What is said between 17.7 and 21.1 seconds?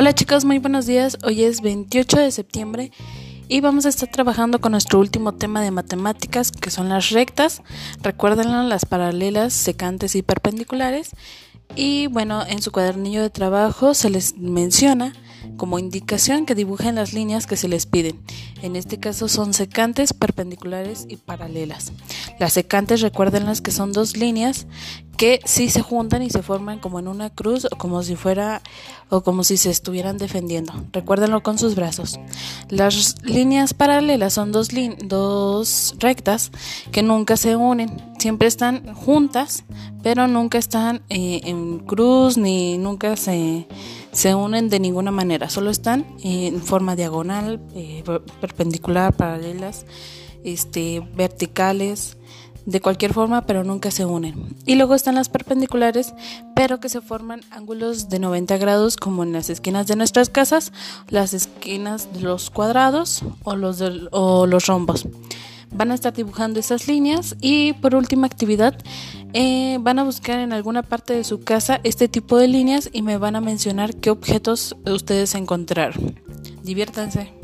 piden. En este caso son secantes, perpendiculares